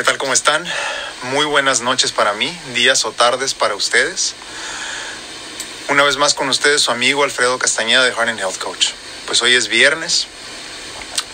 [0.00, 0.16] ¿Qué tal?
[0.16, 0.64] ¿Cómo están?
[1.24, 4.34] Muy buenas noches para mí, días o tardes para ustedes.
[5.90, 8.92] Una vez más con ustedes su amigo Alfredo Castañeda de Heart and Health Coach.
[9.26, 10.26] Pues hoy es viernes,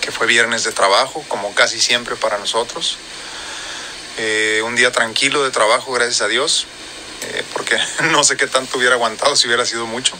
[0.00, 2.98] que fue viernes de trabajo, como casi siempre para nosotros.
[4.18, 6.66] Eh, un día tranquilo de trabajo, gracias a Dios,
[7.22, 7.78] eh, porque
[8.10, 10.16] no sé qué tanto hubiera aguantado si hubiera sido mucho.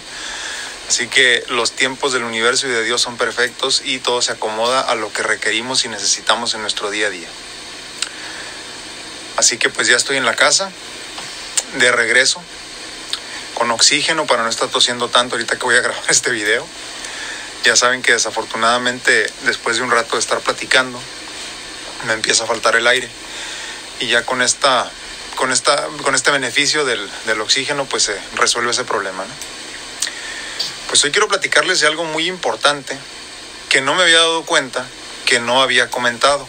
[0.88, 4.82] Así que los tiempos del universo y de Dios son perfectos y todo se acomoda
[4.82, 7.28] a lo que requerimos y necesitamos en nuestro día a día.
[9.36, 10.70] Así que pues ya estoy en la casa,
[11.74, 12.42] de regreso,
[13.54, 16.66] con oxígeno para no estar tosiendo tanto ahorita que voy a grabar este video.
[17.64, 21.00] Ya saben que desafortunadamente después de un rato de estar platicando,
[22.06, 23.08] me empieza a faltar el aire.
[24.00, 24.90] Y ya con esta,
[25.36, 29.24] con esta, con este beneficio del, del oxígeno, pues se resuelve ese problema.
[30.88, 32.96] Pues hoy quiero platicarles de algo muy importante
[33.68, 34.86] que no me había dado cuenta
[35.24, 36.46] que no había comentado.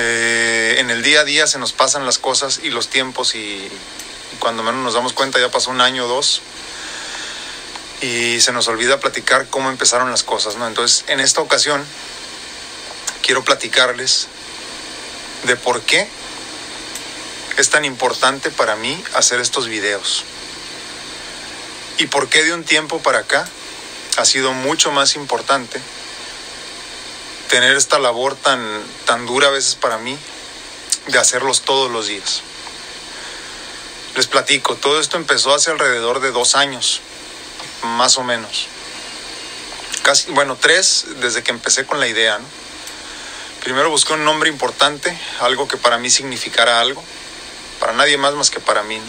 [0.00, 3.68] Eh, en el día a día se nos pasan las cosas y los tiempos y
[4.38, 6.40] cuando menos nos damos cuenta ya pasó un año o dos
[8.00, 10.68] y se nos olvida platicar cómo empezaron las cosas, ¿no?
[10.68, 11.84] Entonces, en esta ocasión
[13.22, 14.28] quiero platicarles
[15.42, 16.08] de por qué
[17.56, 20.24] es tan importante para mí hacer estos videos
[21.98, 23.48] y por qué de un tiempo para acá
[24.16, 25.80] ha sido mucho más importante
[27.48, 28.60] tener esta labor tan,
[29.06, 30.16] tan dura a veces para mí
[31.08, 32.42] de hacerlos todos los días.
[34.14, 37.00] Les platico, todo esto empezó hace alrededor de dos años,
[37.82, 38.66] más o menos.
[40.02, 42.38] Casi, bueno, tres desde que empecé con la idea.
[42.38, 42.44] ¿no?
[43.62, 47.02] Primero busqué un nombre importante, algo que para mí significara algo,
[47.80, 48.98] para nadie más más que para mí.
[48.98, 49.04] ¿no?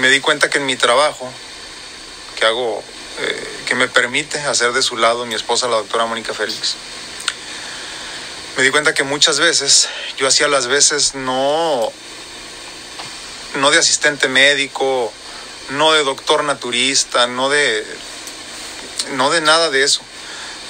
[0.00, 1.30] Me di cuenta que en mi trabajo,
[2.38, 2.82] que hago,
[3.18, 6.76] eh, que me permite hacer de su lado mi esposa, la doctora Mónica Félix,
[8.56, 11.92] me di cuenta que muchas veces yo hacía las veces no
[13.56, 15.12] no de asistente médico,
[15.70, 17.84] no de doctor naturista, no de
[19.12, 20.00] no de nada de eso.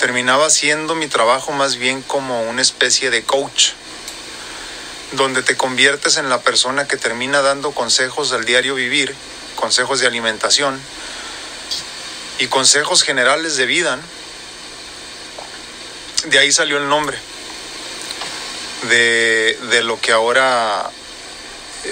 [0.01, 3.73] Terminaba haciendo mi trabajo más bien como una especie de coach,
[5.13, 9.15] donde te conviertes en la persona que termina dando consejos del diario vivir,
[9.55, 10.81] consejos de alimentación
[12.39, 13.99] y consejos generales de vida.
[16.27, 17.19] De ahí salió el nombre
[18.89, 20.91] de, de lo que ahora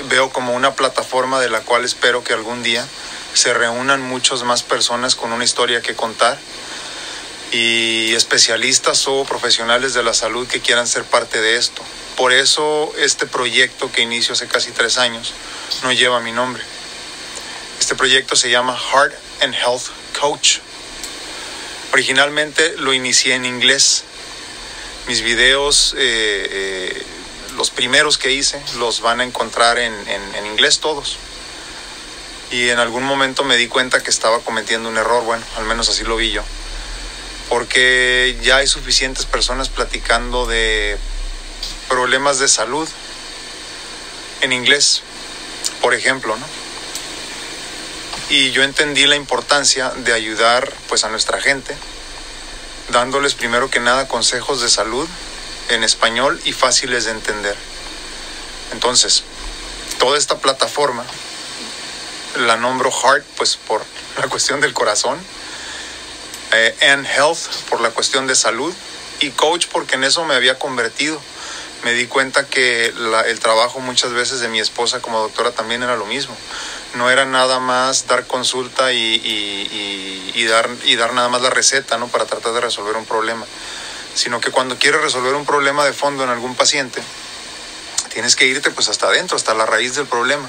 [0.08, 2.86] veo como una plataforma de la cual espero que algún día
[3.32, 6.38] se reúnan muchas más personas con una historia que contar
[7.52, 11.82] y especialistas o profesionales de la salud que quieran ser parte de esto.
[12.16, 15.32] Por eso este proyecto que inicio hace casi tres años
[15.82, 16.62] no lleva mi nombre.
[17.80, 20.58] Este proyecto se llama Heart and Health Coach.
[21.92, 24.04] Originalmente lo inicié en inglés,
[25.06, 27.06] mis videos, eh, eh,
[27.56, 31.18] los primeros que hice, los van a encontrar en, en, en, inglés todos.
[32.50, 35.88] Y en algún momento me di cuenta que estaba cometiendo un error, bueno, al menos
[35.88, 36.42] así lo vi yo.
[37.48, 40.96] Porque ya hay suficientes personas platicando de
[41.88, 42.88] problemas de salud
[44.40, 45.02] en inglés,
[45.80, 46.63] por ejemplo, ¿no?
[48.30, 51.76] Y yo entendí la importancia de ayudar pues a nuestra gente
[52.90, 55.08] dándoles primero que nada consejos de salud
[55.68, 57.56] en español y fáciles de entender.
[58.72, 59.24] Entonces,
[59.98, 61.04] toda esta plataforma
[62.36, 63.82] la nombro Heart, pues por
[64.20, 65.18] la cuestión del corazón,
[66.52, 68.74] eh, and Health por la cuestión de salud,
[69.20, 71.20] y Coach porque en eso me había convertido.
[71.84, 72.86] Me di cuenta que
[73.26, 76.34] el trabajo muchas veces de mi esposa como doctora también era lo mismo.
[76.94, 82.08] No era nada más dar consulta y, dar nada más la receta ¿no?
[82.08, 83.44] para tratar de resolver un problema,
[84.14, 87.02] sino que cuando quieres resolver un problema de fondo en algún paciente,
[88.12, 90.48] tienes que irte pues hasta adentro, hasta la raíz del problema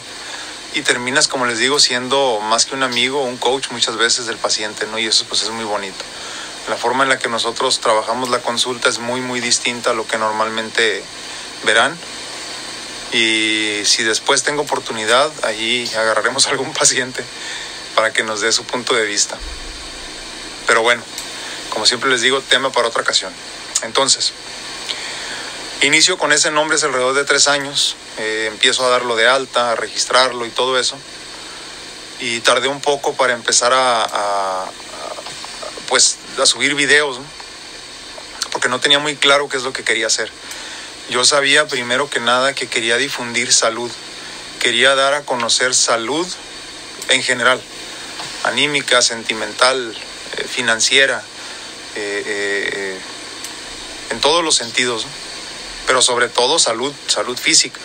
[0.75, 4.37] y terminas, como les digo, siendo más que un amigo, un coach muchas veces del
[4.37, 4.99] paciente, ¿no?
[4.99, 6.03] Y eso pues es muy bonito.
[6.67, 10.05] La forma en la que nosotros trabajamos la consulta es muy, muy distinta a lo
[10.05, 11.01] que normalmente
[11.63, 11.97] verán.
[13.15, 17.23] Y si después tengo oportunidad, allí agarraremos a algún paciente
[17.95, 19.37] para que nos dé su punto de vista.
[20.67, 21.01] Pero bueno,
[21.69, 23.31] como siempre les digo, tema para otra ocasión.
[23.83, 24.33] Entonces,
[25.81, 27.95] inicio con ese nombre hace alrededor de tres años.
[28.17, 30.97] Eh, empiezo a darlo de alta, a registrarlo y todo eso.
[32.19, 34.65] Y tardé un poco para empezar a,
[35.87, 37.21] pues, a subir videos,
[38.51, 40.29] porque no tenía muy claro qué es lo que quería hacer.
[41.09, 43.91] Yo sabía primero que nada que quería difundir salud,
[44.59, 46.27] quería dar a conocer salud
[47.09, 47.61] en general,
[48.43, 49.95] anímica, sentimental,
[50.37, 51.23] eh, financiera,
[51.95, 52.99] eh, eh,
[54.09, 55.05] en todos los sentidos.
[55.05, 55.25] ¿no?
[55.85, 57.79] pero sobre todo salud, salud física.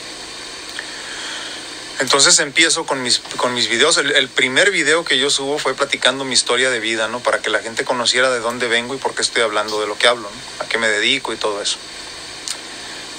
[2.01, 3.99] Entonces empiezo con mis, con mis videos.
[3.99, 7.21] El, primer video que yo subo fue platicando mi historia de vida, ¿no?
[7.21, 9.99] Para que la gente conociera de dónde vengo y por qué estoy hablando de lo
[9.99, 10.31] que hablo,
[10.61, 11.77] A qué me dedico y todo eso.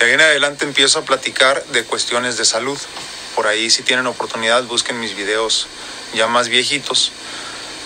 [0.01, 2.77] De ahí en adelante empiezo a platicar de cuestiones de salud.
[3.35, 5.67] Por ahí si tienen oportunidad busquen mis videos
[6.13, 7.11] ya más viejitos.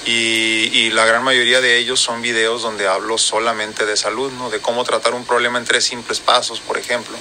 [0.05, 4.49] Y, la gran mayoría de ellos son videos donde hablo solamente de salud, ¿no?
[4.49, 7.17] De cómo tratar un problema en tres simples pasos, por ejemplo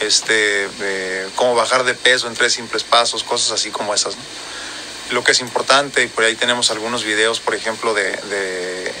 [0.00, 0.68] este,
[1.36, 4.16] cómo bajar de peso en tres simples pasos, cosas así como esas.
[5.10, 8.92] Lo que es importante, y por ahí tenemos algunos videos, por ejemplo, de,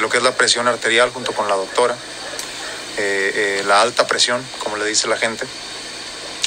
[0.00, 1.96] lo que es la presión arterial junto con la doctora,
[2.96, 5.46] eh, eh, la alta presión, como le dice la gente,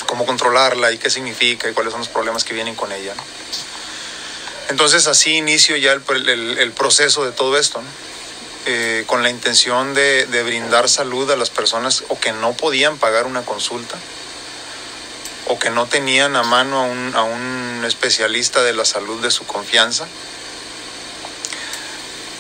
[0.06, 3.14] cómo controlarla y qué significa y cuáles son los problemas que vienen con ella.
[4.70, 7.82] Entonces así inicio ya el, proceso de todo esto.
[8.66, 13.26] Eh, con la intención de, brindar salud a las personas o que no podían pagar
[13.26, 13.98] una consulta
[15.48, 20.08] o que no tenían a mano a un especialista de la salud de su confianza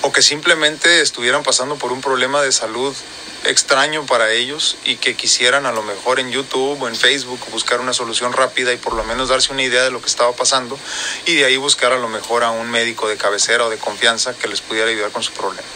[0.04, 2.96] o que simplemente estuvieran pasando por un problema de salud
[3.46, 7.80] extraño para ellos y que quisieran a lo mejor en YouTube o en Facebook buscar
[7.80, 10.78] una solución rápida y por lo menos darse una idea de lo que estaba pasando
[11.26, 14.34] y de ahí buscar a lo mejor a un médico de cabecera o de confianza
[14.34, 15.68] que les pudiera ayudar con su problema.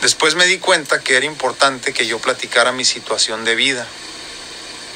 [0.00, 3.86] Después me di cuenta que era importante que yo platicara mi situación de vida,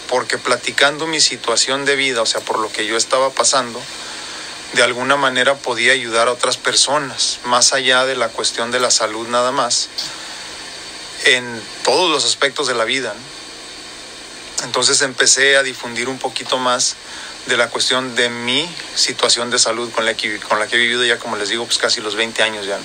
[0.09, 3.81] porque platicando mi situación de vida, o sea, por lo que yo estaba pasando,
[4.73, 8.91] de alguna manera podía ayudar a otras personas, más allá de la cuestión de la
[8.91, 9.89] salud nada más,
[11.25, 13.15] en todos los aspectos de la vida.
[14.65, 16.97] Entonces empecé a difundir un poquito más
[17.47, 20.79] de la cuestión de mi situación de salud con la que, con la que he
[20.79, 22.79] vivido ya, como les digo, pues casi los 20 años ya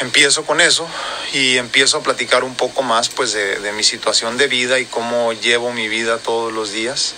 [0.00, 0.88] empiezo con eso
[1.32, 5.32] y empiezo a platicar un poco más pues de, mi situación de vida y cómo
[5.32, 7.14] llevo mi vida todos los días.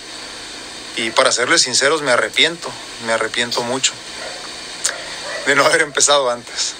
[0.97, 2.71] Y para serles sinceros me arrepiento,
[3.05, 3.93] me arrepiento mucho
[5.45, 6.75] de no haber empezado antes.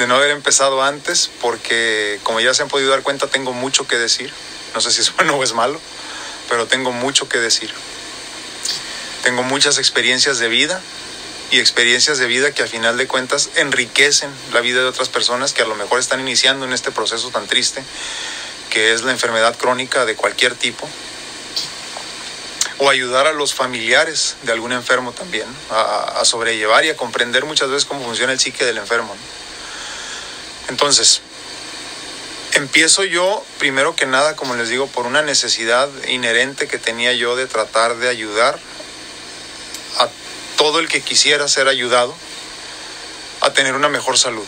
[0.00, 3.86] De no haber empezado antes porque como ya se han podido dar cuenta tengo mucho
[3.86, 4.32] que decir.
[4.74, 5.78] No sé si es bueno o es malo,
[6.48, 7.70] pero tengo mucho que decir.
[9.22, 10.80] Tengo muchas experiencias de vida
[11.50, 15.52] y experiencias de vida que a final de cuentas enriquecen la vida de otras personas
[15.52, 17.84] que a lo mejor están iniciando en este proceso tan triste
[18.70, 20.88] que es la enfermedad crónica de cualquier tipo
[22.78, 27.68] o ayudar a los familiares de algún enfermo también a, sobrellevar y a comprender muchas
[27.68, 29.14] veces cómo funciona el psique del enfermo.
[30.70, 31.20] Entonces,
[32.52, 37.34] empiezo yo, primero que nada, como les digo, por una necesidad inherente que tenía yo
[37.34, 38.56] de tratar de ayudar
[39.98, 40.08] a
[40.56, 42.14] todo el que quisiera ser ayudado
[43.40, 44.44] a tener una mejor salud.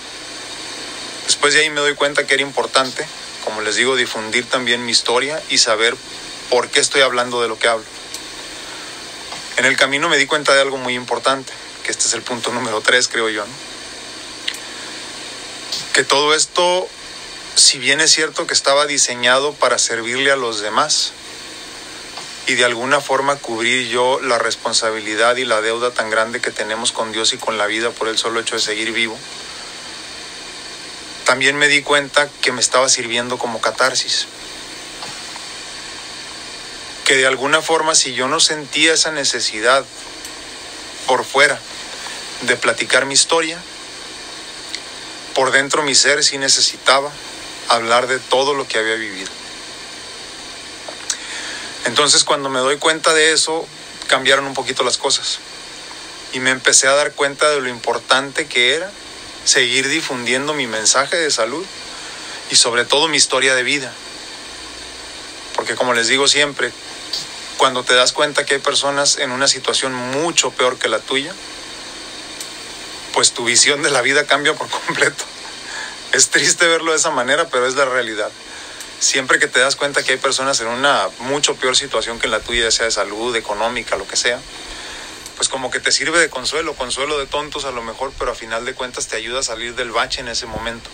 [1.27, 3.05] Después de ahí me doy cuenta que era importante,
[3.45, 5.97] como les digo, difundir también mi historia y saber
[6.51, 7.87] por qué estoy hablando de lo que hablo.
[9.57, 11.53] En el camino me di cuenta de algo muy importante,
[11.83, 13.45] que este es el punto número tres, creo yo,
[15.93, 16.89] que todo esto,
[17.55, 21.13] si bien es cierto que estaba diseñado para servirle a los demás,
[22.47, 26.93] y de alguna forma cubrir yo la responsabilidad y la deuda tan grande que tenemos
[26.93, 29.17] con Dios y con la vida por el solo hecho de seguir vivo,
[31.25, 34.27] también me di cuenta que me estaba sirviendo como catarsis.
[37.05, 39.85] Que de alguna forma si yo no sentía esa necesidad
[41.07, 41.61] por fuera
[42.43, 43.59] de platicar mi historia,
[45.35, 47.11] por dentro mi ser sí necesitaba
[47.69, 49.31] hablar de todo lo que había vivido.
[51.85, 53.67] Entonces cuando me doy cuenta de eso,
[54.07, 55.39] cambiaron un poquito las cosas.
[56.33, 58.91] Y me empecé a dar cuenta de lo importante que era
[59.45, 61.65] seguir difundiendo mi mensaje de salud
[62.51, 63.93] y sobre todo mi historia de vida.
[65.55, 66.73] Porque como les digo siempre,
[67.57, 71.33] cuando te das cuenta que hay personas en una situación mucho peor que la tuya,
[73.13, 75.25] pues tu visión de la vida cambia por completo.
[76.13, 78.31] Es triste verlo de esa manera, pero es la realidad
[79.03, 82.39] siempre que te das cuenta que hay personas en una mucho peor situación que la
[82.39, 84.41] tuya, sea de salud, económica, lo que sea,
[85.37, 88.35] pues como que te sirve de consuelo, consuelo de tontos a lo mejor, pero a
[88.35, 90.89] final de cuentas te ayuda a salir del bache en ese momento.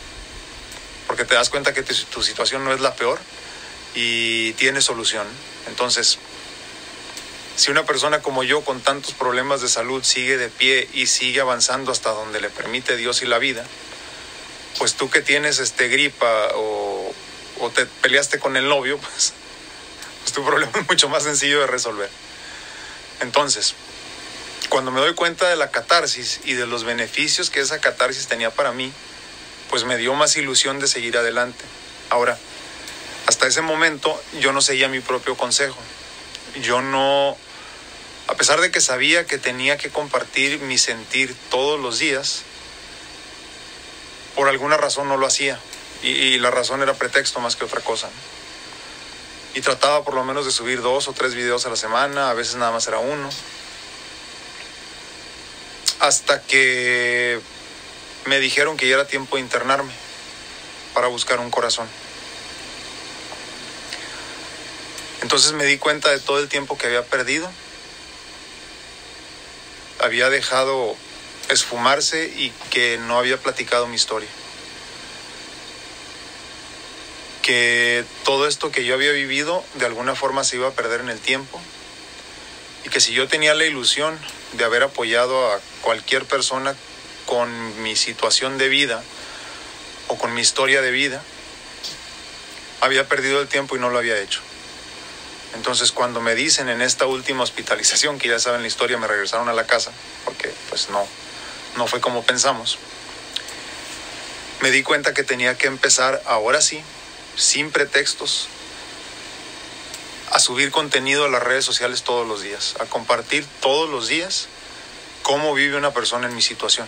[1.06, 3.18] Porque te das cuenta que tu situación no es la peor
[3.94, 5.26] y tiene solución.
[5.66, 6.18] Entonces,
[7.58, 11.40] si una persona como yo con tantos problemas de salud sigue de pie y sigue
[11.40, 13.64] avanzando hasta donde le permite Dios y la vida,
[14.78, 17.12] pues tú que tienes este gripa o
[17.74, 19.32] te peleaste con el novio, pues,
[20.22, 22.08] pues, tu problema es mucho más sencillo de resolver.
[23.22, 23.74] Entonces,
[24.68, 28.50] cuando me doy cuenta de la catarsis y de los beneficios que esa catarsis tenía
[28.50, 28.92] para mí,
[29.68, 31.64] pues me dio más ilusión de seguir adelante.
[32.08, 32.38] Ahora,
[33.26, 35.78] hasta ese momento yo no seguía mi propio consejo.
[36.62, 37.36] Yo no,
[38.28, 42.42] a pesar de que sabía que tenía que compartir mi sentir todos los días,
[44.36, 45.58] por alguna razón no lo hacía.
[46.02, 48.08] Y, la razón era pretexto más que otra cosa.
[49.54, 52.34] Y trataba por lo menos de subir dos o tres videos a la semana, a
[52.34, 53.30] veces nada más era uno.
[55.98, 57.40] Hasta que
[58.26, 59.92] me dijeron que ya era tiempo de internarme
[60.92, 61.88] para buscar un corazón.
[65.22, 67.50] Entonces me di cuenta de todo el tiempo que había perdido.
[70.00, 70.96] Había dejado
[71.48, 74.28] esfumarse y que no había platicado mi historia.
[77.42, 81.08] Que todo esto que yo había vivido de alguna forma se iba a perder en
[81.08, 81.60] el tiempo.
[82.84, 84.18] Y que si yo tenía la ilusión
[84.52, 86.76] de haber apoyado a cualquier persona
[87.26, 89.02] con mi situación de vida
[90.08, 91.22] o con mi historia de vida,
[92.80, 94.40] había perdido el tiempo y no lo había hecho.
[95.54, 99.48] Entonces cuando me dicen en esta última hospitalización, que ya saben la historia, me regresaron
[99.48, 99.92] a la casa,
[100.24, 101.06] porque pues no,
[101.76, 102.78] no fue como pensamos,
[104.60, 106.82] me di cuenta que tenía que empezar ahora sí,
[107.36, 108.48] sin pretextos,
[110.30, 114.48] a subir contenido a las redes sociales todos los días, a compartir todos los días
[115.22, 116.86] cómo vive una persona en mi situación.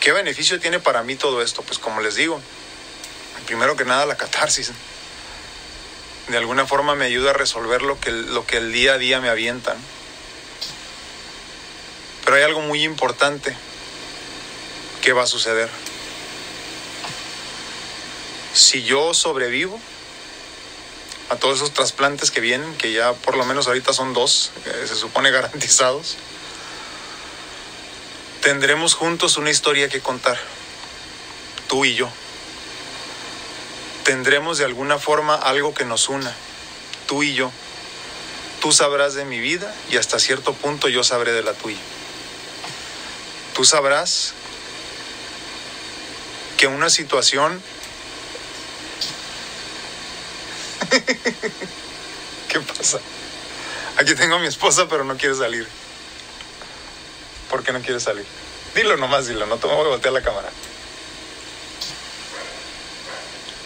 [0.00, 1.62] ¿Qué beneficio tiene para mí todo esto?
[1.62, 2.40] Pues como les digo,
[3.46, 4.72] primero que nada la catarsis
[6.28, 9.20] de alguna forma me ayuda a resolver lo que, lo que el día a día
[9.20, 9.76] me avientan.
[12.24, 13.56] Pero hay algo muy importante
[15.02, 15.70] que va a suceder.
[18.52, 19.80] Si yo sobrevivo
[21.30, 24.94] a todos esos trasplantes que vienen, que ya por lo menos ahorita son dos, se
[24.94, 26.16] supone garantizados,
[28.42, 30.38] tendremos juntos una historia que contar,
[31.68, 32.10] tú y yo
[34.08, 36.34] tendremos de alguna forma algo que nos una,
[37.06, 37.52] tú y yo.
[38.62, 41.76] Tú sabrás de mi vida y hasta cierto punto yo sabré de la tuya.
[43.54, 44.32] Tú sabrás
[46.56, 47.62] que una situación...
[52.48, 53.00] ¿Qué pasa?
[53.98, 55.68] Aquí tengo a mi esposa, pero no quiere salir.
[57.50, 58.24] ¿Por qué no quiere salir?
[58.74, 60.48] Dilo nomás, dilo, no te voy a la cámara.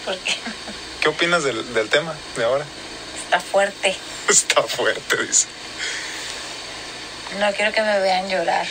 [0.05, 0.35] ¿Por qué?
[1.01, 2.65] ¿Qué opinas del, del tema de ahora?
[3.25, 3.97] Está fuerte.
[4.29, 5.47] Está fuerte, dice.
[7.39, 8.67] No quiero que me vean llorar.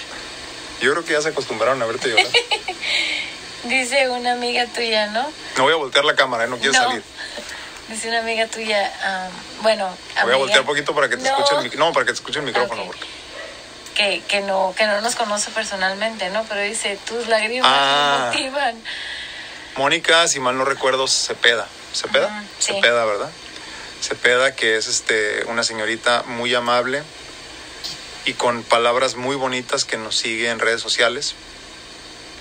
[0.82, 2.26] Yo creo que ya se acostumbraron a verte llorar.
[3.64, 5.32] Dice una amiga tuya, ¿no?
[5.58, 6.48] No voy a voltear la cámara, ¿eh?
[6.48, 6.80] no quiero No.
[6.84, 7.04] salir.
[7.90, 9.32] Dice una amiga tuya, am,
[9.64, 11.38] bueno, Voy a amiga, voltear un poquito para que te No.
[11.38, 12.86] escuche el mic- No, para que te escuche el micrófono.
[12.86, 13.06] Porque-
[13.94, 16.44] que, que no que no nos conoce personalmente, ¿no?
[16.46, 18.32] Pero dice, tus lágrimas Ah.
[18.34, 18.76] me motivan.
[19.76, 21.68] Mónica, si mal no recuerdo, Cepeda.
[21.94, 22.28] ¿Cepeda?
[22.28, 22.74] Ujú, sí.
[22.74, 23.30] Cepeda, ¿verdad?
[24.02, 27.04] Cepeda, que es este, una señorita muy amable
[28.26, 31.36] y con palabras muy bonitas que nos sigue en redes sociales.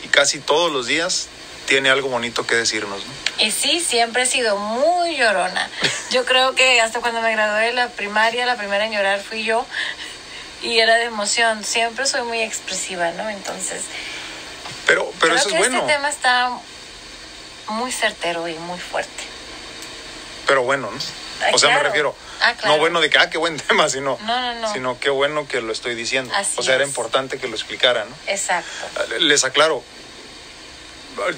[0.05, 1.29] Y casi todos los días
[1.67, 3.01] tiene algo bonito que decirnos.
[3.05, 3.45] ¿no?
[3.45, 5.69] Y sí, siempre he sido muy llorona.
[6.11, 9.45] Yo creo que hasta cuando me gradué de la primaria, la primera en llorar fui
[9.45, 9.65] yo.
[10.63, 11.65] Y era de emoción.
[11.65, 13.29] Siempre soy muy expresiva, ¿no?
[13.31, 13.83] Entonces,
[14.87, 15.79] Pero, pero creo eso es que bueno.
[15.81, 16.51] este tema está
[17.71, 19.25] muy certero y muy fuerte.
[20.47, 20.99] Pero bueno, ¿no?
[21.43, 22.75] Ay, O sea, me refiero, Ah, claro.
[22.75, 24.73] no bueno de que, ah, qué buen tema, sino, No, no, no.
[24.73, 26.33] sino qué bueno que lo estoy diciendo.
[26.35, 28.15] Así o sea, era importante que lo explicara, ¿no?
[28.27, 28.69] Exacto.
[29.21, 29.83] Les aclaro,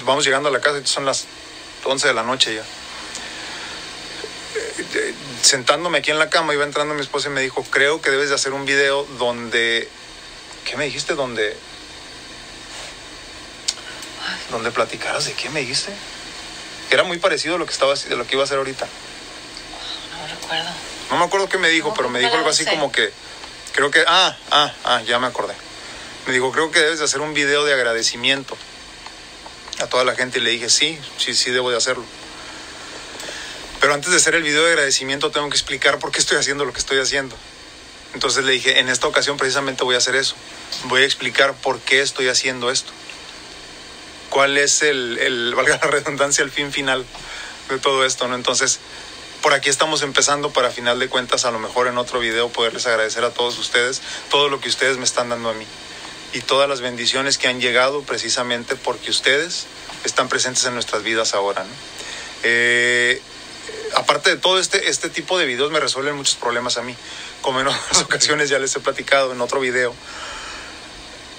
[0.03, 1.25] vamos llegando a la casa, son las
[1.85, 2.61] 11 de la noche ya.
[4.55, 8.01] Eh, eh, Sentándome aquí en la cama, iba entrando mi esposa y me dijo, creo
[8.01, 9.87] que debes de hacer un video donde,
[10.65, 11.15] ¿qué me dijiste?
[11.15, 11.55] Donde,
[14.51, 15.91] donde platicaras de qué me dijiste.
[16.93, 18.85] Era muy parecido a lo que estaba, de lo que iba a hacer ahorita.
[18.85, 20.69] No recuerdo.
[21.09, 23.11] No me acuerdo qué me dijo, No, pero me dijo algo así como que,
[23.73, 25.55] creo que, ah, ah, ah, ya me acordé.
[26.27, 28.55] Me dijo, creo que debes de hacer un video de agradecimiento
[29.79, 32.05] a toda la gente y le dije, sí, sí, sí, debo de hacerlo.
[33.81, 36.63] Pero antes de hacer el video de agradecimiento tengo que explicar por qué estoy haciendo
[36.63, 37.35] lo que estoy haciendo.
[38.13, 40.35] Entonces le dije, en esta ocasión precisamente voy a hacer eso.
[40.83, 42.93] Voy a explicar por qué estoy haciendo esto.
[44.33, 47.05] ¿Cuál es el, el valga la redundancia, el fin final
[47.69, 48.27] de todo esto?
[48.27, 48.33] ¿no?
[48.33, 48.79] Entonces,
[49.43, 52.87] por aquí estamos empezando para final de cuentas, a lo mejor en otro video poderles
[52.87, 55.67] agradecer a todos ustedes todo lo que ustedes me están dando a mí
[56.33, 59.67] y todas las bendiciones que han llegado precisamente porque ustedes
[60.03, 61.63] están presentes en nuestras vidas ahora.
[61.63, 61.69] ¿no?
[62.41, 63.21] Eh,
[63.95, 66.95] aparte de todo este, este tipo de videos me resuelven muchos problemas a mí,
[67.43, 69.93] como en otras ocasiones ya les he platicado en otro video.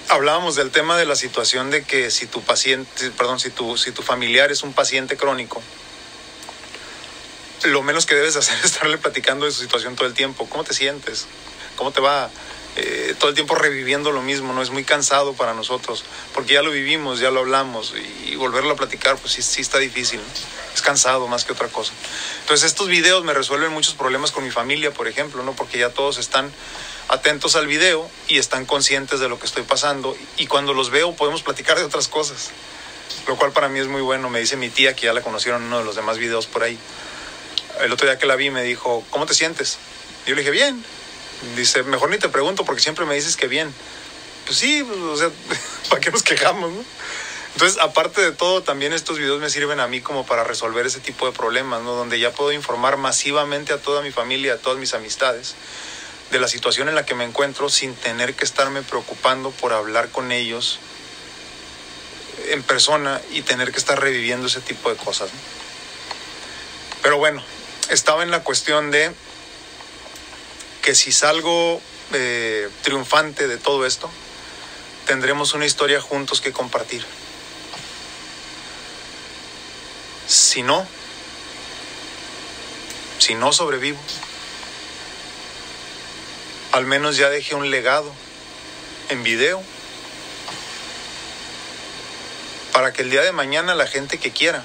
[0.09, 3.91] Hablábamos del tema de la situación de que si tu paciente, perdón, si tu, si
[3.91, 5.61] tu familiar es un paciente crónico,
[7.63, 10.47] lo menos que debes hacer es estarle platicando de su situación todo el tiempo.
[10.49, 11.25] ¿Cómo te sientes?
[11.75, 12.29] ¿Cómo te va?
[12.77, 14.61] Eh, todo el tiempo reviviendo lo mismo, ¿no?
[14.61, 17.93] Es muy cansado para nosotros, porque ya lo vivimos, ya lo hablamos,
[18.25, 20.19] y, volverlo a platicar, pues sí, sí está difícil,
[20.73, 21.93] Es cansado más que otra cosa.
[22.41, 25.53] Entonces estos videos me resuelven muchos problemas con mi familia, por ejemplo, ¿no?
[25.53, 26.51] Porque ya todos están
[27.07, 31.15] atentos al video y están conscientes de lo que estoy pasando, y cuando los veo
[31.15, 32.51] podemos platicar de otras cosas,
[33.27, 34.29] lo cual para mí es muy bueno.
[34.29, 36.63] Me dice mi tía, que ya la conocieron en uno de los demás videos por
[36.63, 36.77] ahí.
[37.81, 39.77] El otro día que la vi me dijo, ¿cómo te sientes?
[40.25, 40.83] Y yo le dije, bien
[41.55, 43.73] dice, mejor ni te pregunto porque siempre me dices que bien.
[44.45, 45.29] Pues sí, pues, o sea,
[45.89, 46.71] ¿para qué nos quejamos?
[47.53, 50.99] Entonces, aparte de todo, también estos videos me sirven a mí como para resolver ese
[50.99, 51.93] tipo de problemas, ¿no?
[51.93, 55.55] Donde ya puedo informar masivamente a toda mi familia, a todas mis amistades,
[56.31, 60.09] de la situación en la que me encuentro sin tener que estarme preocupando por hablar
[60.09, 60.79] con ellos
[62.49, 65.29] en persona y tener que estar reviviendo ese tipo de cosas.
[67.01, 67.43] Pero bueno,
[67.89, 69.11] estaba en la cuestión de
[70.81, 71.81] que si salgo
[72.13, 74.09] eh, triunfante de todo esto,
[75.05, 77.05] tendremos una historia juntos que compartir.
[80.27, 80.87] Si no,
[83.19, 83.99] si no sobrevivo,
[86.75, 88.11] al menos ya dejé un legado
[89.07, 89.63] en video
[92.73, 94.61] para que el día de mañana la gente que quiera,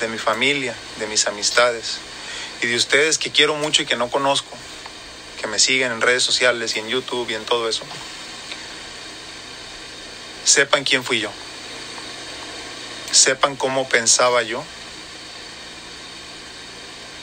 [0.00, 1.98] de mi familia, de mis amistades
[2.62, 4.50] y de ustedes que quiero mucho y que no conozco,
[5.40, 7.84] que me siguen en redes sociales y en YouTube y en todo eso,
[10.44, 11.30] sepan quién fui yo,
[13.12, 14.64] sepan cómo pensaba yo.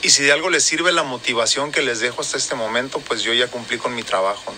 [0.04, 3.22] Y si de algo les sirve la motivación que les dejo hasta este momento, pues
[3.22, 4.52] yo ya cumplí con mi trabajo.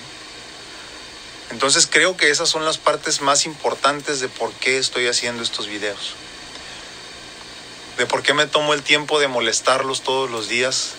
[1.53, 5.69] Entonces creo que esas son las partes más importantes de por qué estoy haciendo estos
[5.69, 6.15] videos.
[7.97, 10.95] De por qué me tomo el tiempo de molestarlos todos los días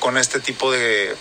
[0.00, 1.14] con este tipo de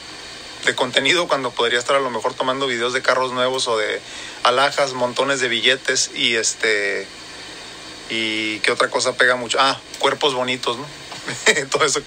[0.63, 3.99] de contenido cuando podría estar a lo mejor tomando videos de carros nuevos o de
[4.43, 7.07] alhajas, montones de billetes y este
[8.09, 9.57] y qué otra cosa pega mucho.
[9.59, 10.85] Ah, cuerpos bonitos, ¿no?
[11.71, 12.01] Todo eso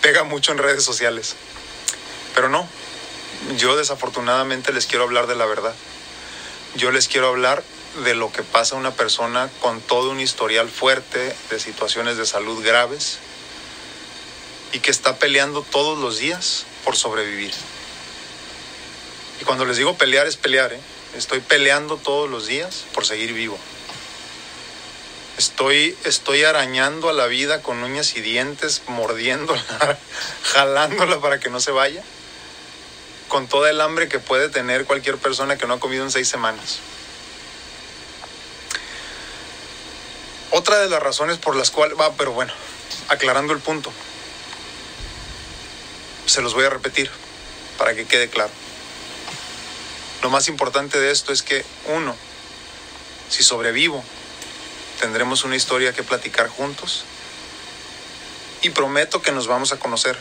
[0.00, 1.36] pega mucho en redes sociales.
[2.34, 2.68] Pero no,
[3.56, 5.74] yo desafortunadamente les quiero hablar de la verdad.
[6.76, 7.62] Yo les quiero hablar
[8.04, 12.26] de lo que pasa a una persona con todo un historial fuerte de situaciones de
[12.26, 13.18] salud graves
[14.72, 17.52] y que está peleando todos los días por sobrevivir.
[19.40, 20.80] Y cuando les digo pelear es pelear, ¿eh?
[21.16, 23.58] Estoy peleando todos los días por seguir vivo.
[25.40, 29.64] Estoy, estoy arañando a la vida con uñas y dientes, mordiéndola,
[30.52, 32.02] jalándola para que no se vaya,
[33.28, 36.28] con toda el hambre que puede tener cualquier persona que no ha comido en seis
[36.28, 36.80] semanas.
[40.50, 42.52] Otra de las razones por las cuales, va, pero bueno,
[43.08, 43.90] aclarando el punto,
[46.26, 47.10] se los voy a repetir
[47.78, 48.52] para que quede claro.
[50.22, 52.14] Lo más importante de esto es que, uno,
[53.30, 54.04] si sobrevivo,
[55.00, 57.04] tendremos una historia que platicar juntos
[58.60, 60.18] y prometo que nos vamos a conocer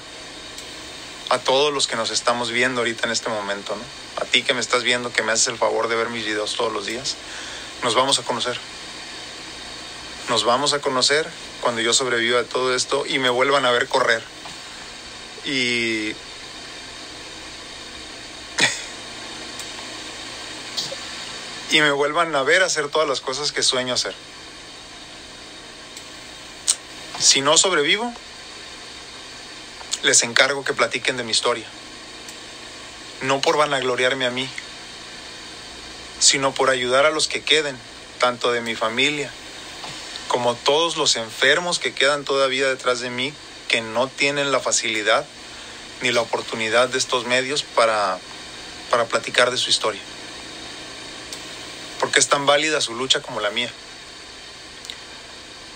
[1.29, 3.83] a todos los que nos estamos viendo ahorita en este momento, ¿no?
[4.23, 6.55] A ti que me estás viendo, que me haces el favor de ver mis videos
[6.55, 7.17] todos los días,
[7.83, 8.57] nos vamos a conocer.
[10.29, 11.29] Nos vamos a conocer
[11.61, 14.23] cuando yo sobreviva a todo esto y me vuelvan a ver correr.
[15.43, 16.15] Y
[21.71, 24.15] y me vuelvan a ver hacer todas las cosas que sueño hacer.
[27.19, 28.13] Si no sobrevivo,
[30.03, 31.67] les encargo que platiquen de mi historia.
[33.21, 34.49] No por vanagloriarme a mí,
[36.19, 37.77] sino por ayudar a los que queden,
[38.19, 39.31] tanto de mi familia
[40.27, 43.33] como todos los enfermos que quedan todavía detrás de mí,
[43.67, 45.25] que no tienen la facilidad
[46.01, 48.19] ni la oportunidad de estos medios para,
[48.91, 50.01] para platicar de su historia
[51.99, 53.71] porque es tan válida su lucha como la mía.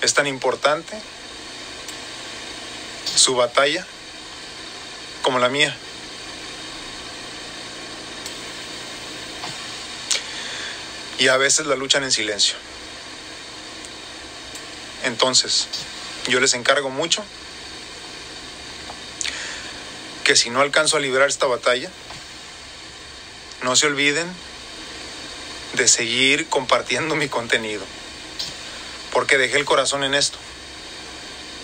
[0.01, 0.99] Es tan importante
[3.15, 3.85] su batalla
[5.21, 5.75] como la mía.
[11.19, 12.55] Y a veces la luchan en silencio.
[15.03, 15.67] Entonces,
[16.27, 17.23] yo les encargo mucho
[20.23, 21.89] que si no alcanzo a librar esta batalla,
[23.61, 24.27] no se olviden
[25.73, 27.83] de seguir compartiendo mi contenido.
[29.11, 30.37] Porque dejé el corazón en esto.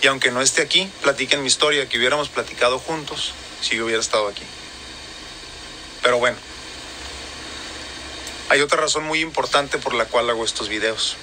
[0.01, 4.01] Y aunque no esté aquí, platiquen mi historia que hubiéramos platicado juntos si yo hubiera
[4.01, 4.43] estado aquí.
[6.01, 6.38] Pero bueno,
[8.51, 11.17] Hay otra razón muy importante por la cual hago estos videos.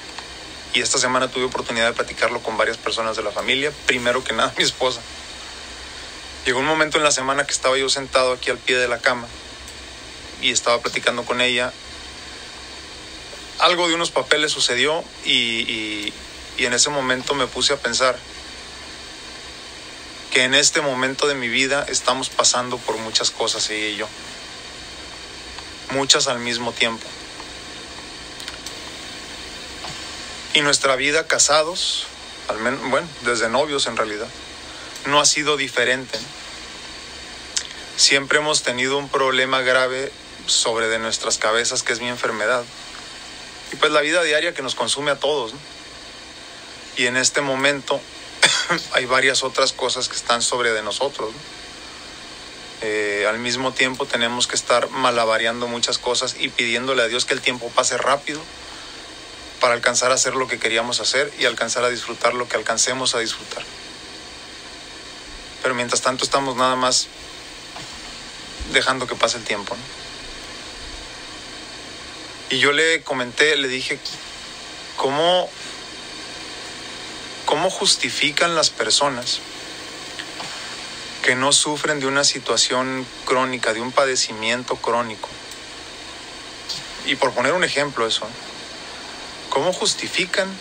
[0.74, 3.72] Y esta semana tuve oportunidad de platicarlo con varias personas de la familia.
[3.86, 5.00] Primero que nada, mi esposa.
[6.44, 8.98] Llegó un momento en la semana que estaba yo sentado aquí al pie de la
[8.98, 9.26] cama
[10.40, 11.72] y estaba platicando con ella.
[13.58, 16.12] Algo de unos papeles sucedió y, y,
[16.58, 18.16] en ese momento me puse a pensar
[20.36, 24.06] que en este momento de mi vida estamos pasando por muchas cosas ella y yo.
[25.92, 27.06] Muchas al mismo tiempo.
[30.52, 32.06] Y nuestra vida casados,
[32.48, 34.28] al menos, bueno, desde novios en realidad,
[35.06, 36.18] no ha sido diferente.
[37.96, 40.12] Siempre hemos tenido un problema grave
[40.44, 42.62] sobre de nuestras cabezas que es mi enfermedad.
[43.72, 45.54] Y pues la vida diaria que nos consume a todos.
[45.54, 45.58] ¿no?
[46.98, 48.02] Y en este momento
[48.92, 51.32] hay varias otras cosas que están sobre de nosotros.
[51.32, 51.66] ¿no?
[52.82, 57.32] Eh, al mismo tiempo tenemos que estar malabareando muchas cosas y pidiéndole a Dios que
[57.32, 58.40] el tiempo pase rápido
[59.60, 63.14] para alcanzar a hacer lo que queríamos hacer y alcanzar a disfrutar lo que alcancemos
[63.14, 63.64] a disfrutar.
[65.62, 67.08] Pero mientras tanto estamos nada más
[68.72, 69.74] dejando que pase el tiempo.
[72.50, 73.98] Y yo le comenté, le dije,
[74.96, 75.48] ¿cómo,
[77.46, 79.38] ¿cómo justifican las personas
[81.22, 85.28] que no sufren de una situación crónica, de un padecimiento crónico?
[87.06, 88.28] Y por poner un ejemplo eso,
[89.48, 90.52] ¿cómo justifican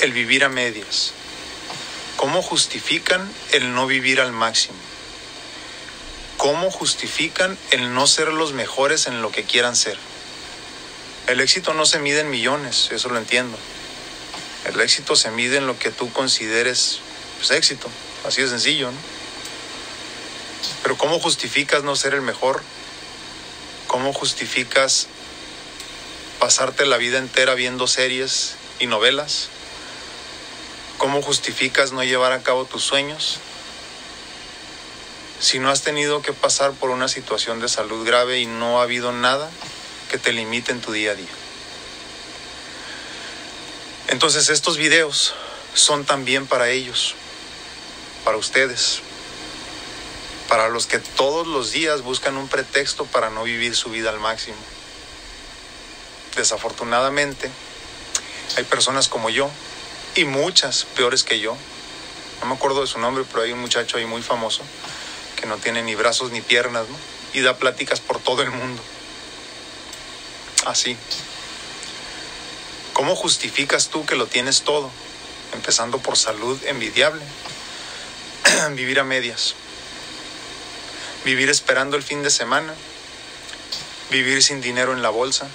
[0.00, 1.14] el vivir a medias?
[2.16, 4.76] ¿Cómo justifican el no vivir al máximo?
[6.36, 9.98] ¿Cómo justifican el no ser los mejores en lo que quieran ser?
[11.26, 13.56] El éxito no se mide en millones, eso lo entiendo.
[14.64, 17.00] El éxito se mide en lo que tú consideres
[17.38, 17.88] pues, éxito,
[18.26, 18.98] así de sencillo, ¿no?
[20.82, 22.62] Pero ¿cómo justificas no ser el mejor?
[23.88, 25.08] ¿Cómo justificas
[26.38, 29.48] pasarte la vida entera viendo series y novelas?
[30.98, 33.38] ¿Cómo justificas no llevar a cabo tus sueños?
[35.40, 38.84] Si no has tenido que pasar por una situación de salud grave y no ha
[38.84, 39.50] habido nada
[40.10, 41.41] que te limite en tu día a día.
[44.12, 45.32] Entonces estos videos
[45.72, 47.14] son también para ellos,
[48.26, 49.00] para ustedes,
[50.50, 54.20] para los que todos los días buscan un pretexto para no vivir su vida al
[54.20, 54.58] máximo.
[56.36, 57.50] Desafortunadamente,
[58.58, 59.48] hay personas como yo
[60.14, 61.56] y muchas peores que yo.
[62.42, 64.62] No me acuerdo de su nombre, pero hay un muchacho ahí muy famoso
[65.40, 66.84] que no tiene ni brazos ni piernas.
[67.32, 68.82] Y da pláticas por todo el mundo.
[70.66, 70.98] Así.
[73.02, 74.88] ¿Cómo justificas tú que lo tienes todo?
[75.54, 77.20] Empezando por salud envidiable.
[78.76, 79.56] Vivir a medias.
[81.24, 82.72] Vivir esperando el fin de semana.
[84.12, 85.48] Vivir sin dinero en la bolsa.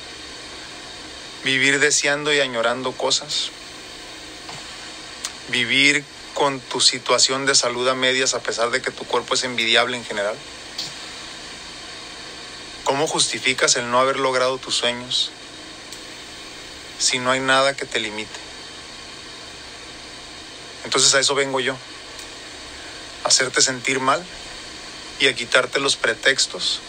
[1.46, 3.50] Vivir deseando y añorando cosas.
[5.48, 9.46] Vivir con tu situación de salud a medias a pesar de que tu cuerpo es
[9.46, 10.36] envidiable en general.
[12.84, 15.32] ¿Cómo justificas el no haber logrado tus sueños
[17.00, 18.40] si no hay nada que te limite?
[20.84, 21.76] Entonces a eso vengo yo,
[23.24, 24.24] a hacerte sentir mal
[25.20, 26.82] y a quitarte los pretextos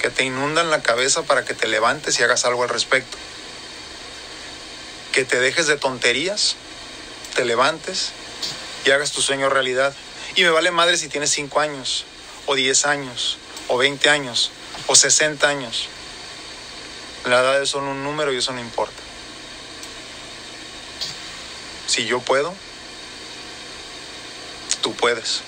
[0.00, 3.16] que te inundan la cabeza para que te levantes y hagas algo al respecto.
[5.12, 6.56] Que te dejes de tonterías,
[7.34, 8.12] te levantes
[8.84, 9.94] y hagas tu sueño realidad.
[10.36, 12.04] Y me vale madre si tienes 5 años,
[12.44, 14.50] o 10 años, o 20 años,
[14.88, 15.88] o 60 años.
[17.24, 19.03] La edad es solo un número y eso no importa.
[21.86, 22.54] Si yo puedo,
[24.82, 25.42] tú puedes.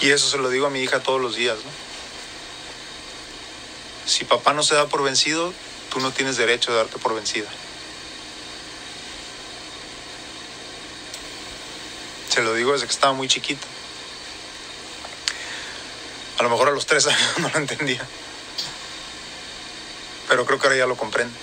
[0.00, 1.56] Y eso se lo digo a mi hija todos los días.
[1.56, 1.70] ¿no?
[4.06, 5.52] Si papá no se da por vencido,
[5.90, 7.48] tú no tienes derecho de darte por vencida.
[12.28, 13.66] Se lo digo desde que estaba muy chiquita.
[16.38, 18.06] A lo mejor a los tres años no lo entendía.
[20.28, 21.34] Pero creo que ahora ya lo comprende.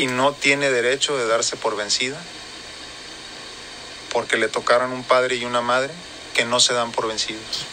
[0.00, 2.18] Y no tiene derecho de darse por vencida
[4.10, 5.92] porque le tocaron un padre y una madre
[6.34, 7.66] que no se dan por vencidos.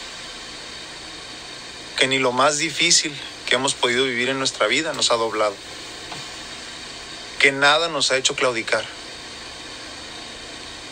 [1.98, 5.56] Que ni lo más difícil que hemos podido vivir en nuestra vida nos ha doblado.
[7.40, 8.84] Que nada nos ha hecho claudicar.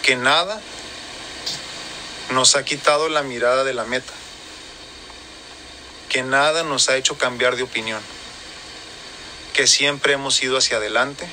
[0.04, 0.62] Que nada
[2.32, 4.13] nos ha quitado la mirada de la meta,
[6.08, 8.02] que nada nos ha hecho cambiar de opinión,
[9.56, 11.30] que siempre hemos ido hacia adelante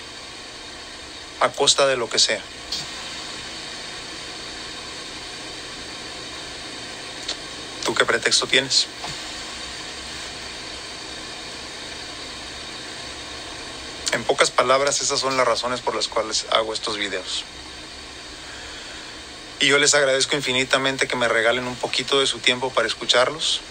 [1.41, 2.41] a costa de lo que sea.
[7.85, 8.87] ¿Tú qué pretexto tienes?
[14.13, 17.43] En pocas palabras, esas son las razones por las cuales hago estos videos.
[19.59, 23.63] Y yo les agradezco infinitamente que me regalen un poquito de su tiempo para escucharlos,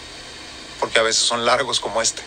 [0.81, 2.21] porque a veces son largos como este.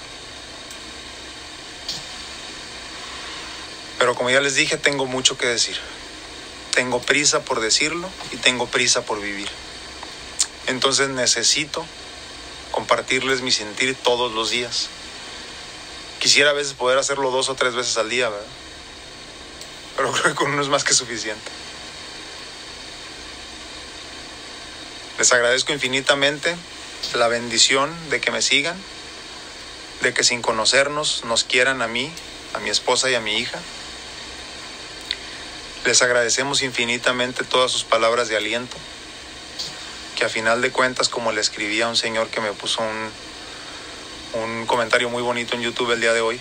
[4.05, 5.79] Pero como ya les dije, tengo mucho que decir.
[6.75, 9.49] Tengo prisa por decirlo y tengo prisa por vivir.
[10.67, 11.87] Entonces necesito
[12.71, 14.91] compartirles mi sentir todos los días.
[16.19, 18.47] Quisiera a veces poder hacerlo dos o tres veces al día, ¿verdad?
[19.97, 21.51] Pero creo que con uno es más que suficiente.
[25.17, 26.55] Les agradezco infinitamente
[27.15, 28.77] la bendición de que me sigan,
[30.03, 32.13] de que sin conocernos nos quieran a mí,
[32.53, 33.59] a mi esposa y a mi hija.
[35.85, 38.75] Les agradecemos infinitamente todas sus palabras de aliento,
[40.17, 43.11] que a final de cuentas, como le escribí a un señor que me puso un,
[44.43, 46.41] un comentario muy bonito en YouTube el día de hoy,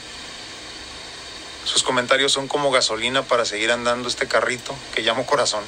[1.65, 5.63] sus comentarios son como gasolina para seguir andando este carrito que llamo corazón.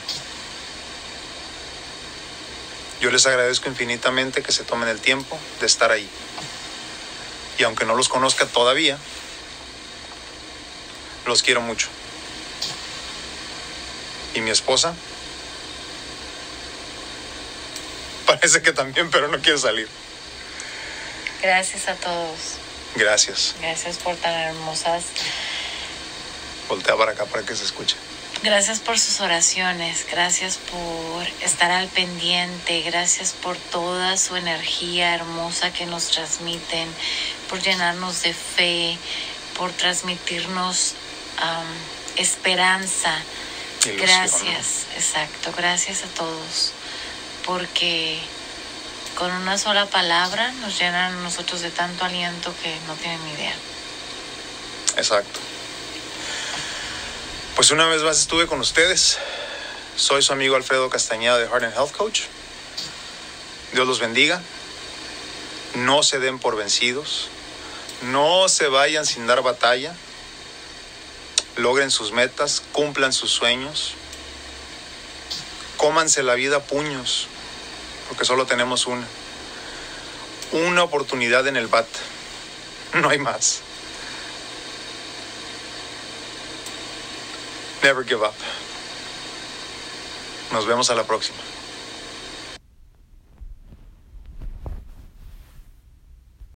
[3.02, 6.10] Yo les agradezco infinitamente que se tomen el tiempo de estar ahí.
[7.58, 8.98] Y aunque no los conozca todavía,
[11.26, 11.90] los quiero mucho
[14.36, 14.94] y mi esposa.
[18.26, 19.88] Parece que también, pero no quiere salir.
[21.42, 22.58] Gracias a todos.
[22.96, 23.56] Gracias.
[23.62, 25.04] Gracias por tan hermosas.
[26.68, 27.96] Voltea para acá para que se escuche.
[28.44, 35.72] Gracias por sus oraciones, gracias por estar al pendiente, gracias por toda su energía hermosa
[35.74, 36.88] que nos transmiten,
[37.50, 38.98] por llenarnos de fe,
[39.58, 40.94] por transmitirnos
[42.18, 43.18] esperanza,
[43.94, 46.72] Gracias, exacto, gracias a todos,
[47.46, 48.20] porque
[49.16, 53.34] con una sola palabra nos llenan a nosotros de tanto aliento que no tienen ni
[53.34, 53.54] idea.
[54.98, 55.40] Exacto.
[57.56, 59.20] Pues una vez más estuve con ustedes.
[59.96, 62.22] Soy su amigo Alfredo Castañeda de Heart and Health Coach.
[63.74, 64.42] Dios los bendiga.
[65.76, 67.30] No se den por vencidos.
[68.02, 69.96] No se vayan sin dar batalla
[71.56, 73.94] logren sus metas, cumplan sus sueños,
[75.78, 77.28] cómanse la vida a puños,
[78.08, 79.08] porque solo tenemos una.
[80.52, 81.88] Una oportunidad en el BAT,
[82.94, 83.62] no hay más.
[87.82, 88.34] Never give up.
[90.52, 91.38] Nos vemos a la próxima.